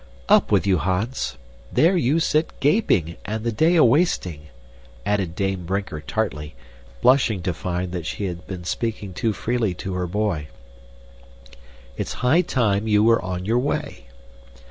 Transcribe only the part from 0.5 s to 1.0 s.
with you,